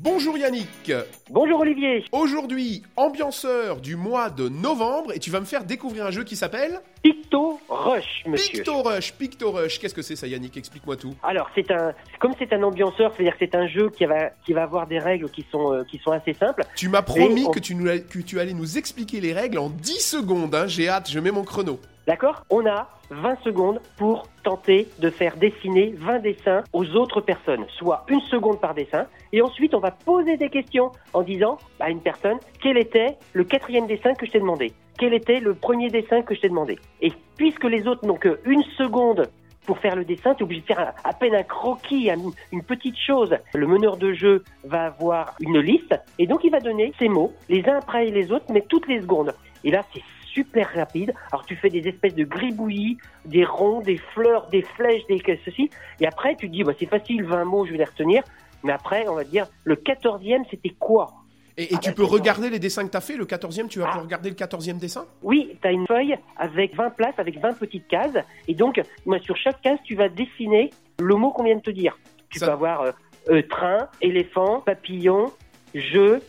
Bonjour 0.00 0.38
Yannick. 0.38 0.92
Bonjour 1.28 1.58
Olivier. 1.60 2.04
Aujourd'hui, 2.12 2.82
ambianceur 2.94 3.80
du 3.80 3.96
mois 3.96 4.30
de 4.30 4.48
novembre 4.48 5.12
et 5.12 5.18
tu 5.18 5.30
vas 5.30 5.40
me 5.40 5.44
faire 5.44 5.64
découvrir 5.64 6.06
un 6.06 6.12
jeu 6.12 6.22
qui 6.22 6.36
s'appelle 6.36 6.80
Picto 7.28 7.60
Rush, 7.68 8.24
monsieur. 8.26 8.52
Picto 8.62 8.82
Rush. 8.82 9.12
Picto 9.12 9.50
Rush. 9.52 9.78
Qu'est-ce 9.78 9.94
que 9.94 10.00
c'est 10.00 10.16
ça 10.16 10.26
Yannick? 10.26 10.56
Explique-moi 10.56 10.96
tout. 10.96 11.14
Alors, 11.22 11.50
c'est 11.54 11.70
un 11.70 11.92
comme 12.20 12.32
c'est 12.38 12.52
un 12.54 12.62
ambianceur, 12.62 13.12
c'est-à-dire 13.14 13.34
que 13.36 13.38
c'est 13.44 13.54
un 13.54 13.66
jeu 13.66 13.90
qui 13.90 14.06
va 14.06 14.30
qui 14.46 14.54
va 14.54 14.62
avoir 14.62 14.86
des 14.86 14.98
règles 14.98 15.28
qui 15.30 15.44
sont 15.52 15.74
euh, 15.74 15.84
qui 15.84 15.98
sont 15.98 16.10
assez 16.12 16.32
simples. 16.32 16.64
Tu 16.74 16.88
m'as 16.88 17.02
promis 17.02 17.44
on- 17.46 17.50
que, 17.50 17.58
tu 17.60 17.74
nous, 17.74 17.84
que 17.84 18.20
tu 18.20 18.40
allais 18.40 18.54
nous 18.54 18.78
expliquer 18.78 19.20
les 19.20 19.34
règles 19.34 19.58
en 19.58 19.68
10 19.68 20.00
secondes. 20.00 20.54
hein. 20.54 20.66
J'ai 20.66 20.88
hâte, 20.88 21.10
je 21.10 21.20
mets 21.20 21.30
mon 21.30 21.44
chrono. 21.44 21.78
D'accord? 22.06 22.44
On 22.48 22.64
a 22.66 22.88
20 23.10 23.36
secondes 23.44 23.80
pour 23.98 24.26
tenter 24.42 24.88
de 24.98 25.10
faire 25.10 25.36
dessiner 25.36 25.92
20 25.98 26.20
dessins 26.20 26.64
aux 26.72 26.86
autres 26.96 27.20
personnes, 27.20 27.66
soit 27.78 28.06
une 28.08 28.22
seconde 28.22 28.58
par 28.60 28.72
dessin. 28.74 29.06
Et 29.34 29.42
ensuite, 29.42 29.74
on 29.74 29.80
va 29.80 29.90
poser 29.90 30.38
des 30.38 30.48
questions 30.48 30.90
en 31.12 31.20
disant 31.20 31.58
à 31.80 31.90
une 31.90 32.00
personne 32.00 32.38
quel 32.62 32.78
était 32.78 33.18
le 33.34 33.44
quatrième 33.44 33.86
dessin 33.86 34.14
que 34.14 34.24
je 34.24 34.30
t'ai 34.30 34.40
demandé? 34.40 34.72
Quel 34.98 35.14
était 35.14 35.40
le 35.40 35.54
premier 35.54 35.88
dessin 35.90 36.22
que 36.22 36.34
je 36.34 36.40
t'ai 36.40 36.48
demandé 36.48 36.78
Et 37.00 37.12
puisque 37.36 37.64
les 37.64 37.86
autres 37.86 38.06
n'ont 38.06 38.16
qu'une 38.16 38.62
seconde 38.76 39.28
pour 39.64 39.78
faire 39.78 39.96
le 39.96 40.04
dessin, 40.04 40.34
tu 40.34 40.40
es 40.40 40.42
obligé 40.44 40.62
de 40.62 40.66
faire 40.66 40.94
à, 41.04 41.12
peine 41.12 41.34
un 41.34 41.42
croquis, 41.42 42.10
un- 42.10 42.16
une 42.52 42.62
petite 42.62 42.96
chose. 42.96 43.36
Le 43.54 43.66
meneur 43.66 43.96
de 43.98 44.12
jeu 44.14 44.42
va 44.64 44.86
avoir 44.86 45.36
une 45.40 45.58
liste 45.60 45.94
et 46.18 46.26
donc 46.26 46.40
il 46.42 46.50
va 46.50 46.60
donner 46.60 46.92
ces 46.98 47.08
mots, 47.08 47.32
les 47.48 47.64
uns 47.68 47.76
après 47.76 48.06
les 48.06 48.32
autres, 48.32 48.46
mais 48.50 48.62
toutes 48.62 48.88
les 48.88 49.00
secondes. 49.02 49.34
Et 49.64 49.70
là, 49.70 49.82
c'est 49.92 50.02
super 50.32 50.72
rapide. 50.74 51.12
Alors 51.32 51.44
tu 51.44 51.54
fais 51.54 51.68
des 51.68 51.86
espèces 51.86 52.14
de 52.14 52.24
gribouillis, 52.24 52.96
des 53.24 53.44
ronds, 53.44 53.80
des 53.80 53.98
fleurs, 53.98 54.48
des 54.48 54.62
flèches, 54.62 55.06
des 55.06 55.20
ceci. 55.44 55.68
Et 56.00 56.06
après, 56.06 56.34
tu 56.36 56.48
dis, 56.48 56.64
bah, 56.64 56.72
c'est 56.78 56.86
facile, 56.86 57.24
20 57.24 57.44
mots, 57.44 57.66
je 57.66 57.72
vais 57.72 57.78
les 57.78 57.84
retenir. 57.84 58.22
Mais 58.64 58.72
après, 58.72 59.06
on 59.08 59.14
va 59.14 59.24
dire, 59.24 59.46
le 59.64 59.76
quatorzième, 59.76 60.44
c'était 60.50 60.74
quoi? 60.78 61.12
Et, 61.58 61.64
et 61.64 61.68
Ah 61.74 61.78
tu 61.78 61.90
bah, 61.90 61.96
peux 61.96 62.04
ça. 62.06 62.12
regarder 62.12 62.50
les 62.50 62.58
dessins 62.60 62.86
que 62.86 62.90
tu 62.92 62.96
as 62.96 63.00
fait, 63.00 63.16
le 63.16 63.24
14e, 63.26 63.66
tu 63.68 63.80
vas 63.80 63.86
Ah. 63.86 63.88
pouvoir 63.88 64.04
regarder 64.04 64.30
le 64.30 64.36
14e 64.36 64.78
dessin 64.78 65.06
Oui, 65.22 65.56
tu 65.60 65.66
as 65.68 65.72
une 65.72 65.86
feuille 65.86 66.16
avec 66.36 66.74
20 66.76 66.90
places, 66.90 67.18
avec 67.18 67.38
20 67.40 67.52
petites 67.58 67.88
cases. 67.88 68.16
Et 68.46 68.54
donc, 68.54 68.80
moi, 69.04 69.18
sur 69.18 69.36
chaque 69.36 69.60
case, 69.60 69.78
tu 69.84 69.96
vas 69.96 70.08
dessiner 70.08 70.70
le 71.00 71.14
mot 71.16 71.30
qu'on 71.32 71.42
vient 71.44 71.56
de 71.56 71.60
te 71.60 71.70
dire. 71.70 71.98
Tu 72.30 72.38
Ça- 72.38 72.46
peux 72.46 72.52
avoir 72.52 72.82
euh, 72.82 72.92
euh, 73.30 73.42
train, 73.42 73.88
éléphant, 74.00 74.60
papillon, 74.60 75.32
jeu, 75.74 76.20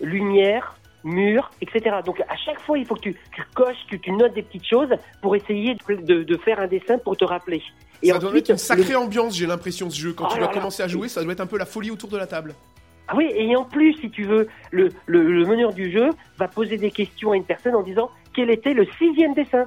lumière, 0.00 0.76
mur, 1.04 1.50
etc. 1.60 1.96
Donc, 2.04 2.20
à 2.22 2.36
chaque 2.36 2.60
fois, 2.62 2.78
il 2.78 2.86
faut 2.86 2.94
que 2.94 3.00
tu, 3.00 3.14
tu 3.34 3.42
coches, 3.54 3.76
que 3.90 3.96
tu 3.96 4.10
notes 4.12 4.34
des 4.34 4.42
petites 4.42 4.66
choses 4.66 4.90
pour 5.22 5.36
essayer 5.36 5.74
de, 5.88 5.94
de- 5.96 6.22
de 6.22 6.36
faire 6.38 6.60
un 6.60 6.66
dessin 6.66 6.98
pour 6.98 7.16
te 7.16 7.24
rappeler. 7.24 7.62
Et 8.02 8.08
Ça 8.08 8.18
doit 8.18 8.30
ensuite, 8.30 8.44
être 8.44 8.50
une 8.50 8.58
sacrée 8.58 8.92
le- 8.92 8.98
ambiance, 8.98 9.36
j'ai 9.36 9.46
l'impression, 9.46 9.90
ce 9.90 9.98
jeu. 10.00 10.12
Quand 10.12 10.28
Oh 10.30 10.34
tu 10.34 10.40
vas 10.40 10.48
commencer 10.48 10.82
à 10.82 10.88
jouer, 10.88 11.08
ça 11.08 11.22
doit 11.22 11.32
être 11.32 11.40
un 11.40 11.46
peu 11.46 11.58
la 11.58 11.66
folie 11.66 11.90
autour 11.90 12.08
de 12.08 12.16
la 12.16 12.26
table. 12.26 12.54
Ah 13.08 13.16
oui, 13.16 13.30
et 13.34 13.56
en 13.56 13.64
plus, 13.64 13.94
si 13.94 14.10
tu 14.10 14.24
veux, 14.24 14.48
le, 14.70 14.90
le, 15.06 15.22
le 15.32 15.46
meneur 15.46 15.72
du 15.72 15.90
jeu 15.90 16.10
va 16.38 16.46
poser 16.46 16.76
des 16.76 16.90
questions 16.90 17.32
à 17.32 17.36
une 17.36 17.44
personne 17.44 17.74
en 17.74 17.82
disant 17.82 18.10
quel 18.34 18.50
était 18.50 18.74
le 18.74 18.86
sixième 18.98 19.34
dessin? 19.34 19.64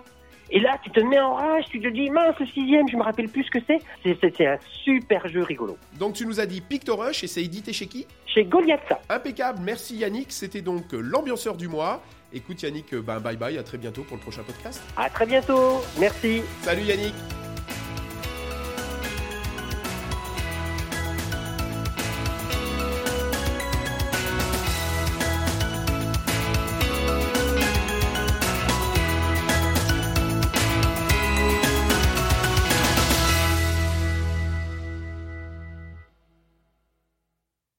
Et 0.54 0.60
là, 0.60 0.78
tu 0.84 0.92
te 0.92 1.00
mets 1.00 1.20
en 1.20 1.34
rage, 1.36 1.64
tu 1.72 1.80
te 1.80 1.88
dis 1.88 2.10
mince, 2.10 2.36
le 2.40 2.46
sixième, 2.46 2.88
je 2.90 2.98
me 2.98 3.04
rappelle 3.04 3.30
plus 3.30 3.44
ce 3.46 3.52
que 3.52 3.60
c'est. 3.66 3.80
C'est- 4.04 4.46
un 4.46 4.58
super 4.84 5.28
jeu 5.30 5.44
rigolo. 5.44 5.78
Donc 5.98 6.14
tu 6.14 6.26
nous 6.26 6.40
as 6.42 6.46
dit 6.46 6.60
Picto 6.62 6.96
Rush 6.98 7.24
et 7.24 7.28
c'est 7.28 7.42
édité 7.44 7.72
chez 7.74 7.88
qui? 7.88 8.06
Chez 8.26 8.44
Goliath, 8.44 8.94
Impeccable, 9.10 9.60
merci 9.64 9.96
Yannick, 9.96 10.32
c'était 10.32 10.62
donc 10.62 10.84
l'ambianceur 10.92 11.56
du 11.56 11.68
mois. 11.68 12.02
Écoute 12.34 12.62
Yannick, 12.64 12.94
ben, 12.96 13.20
bye 13.20 13.38
bye, 13.38 13.58
à 13.58 13.64
très 13.64 13.78
bientôt 13.78 14.04
pour 14.04 14.18
le 14.18 14.22
prochain 14.22 14.44
podcast. 14.44 14.84
à 14.98 15.10
très 15.10 15.26
bientôt. 15.26 15.82
Merci. 16.00 16.42
Salut 16.62 16.84
Yannick 16.84 17.14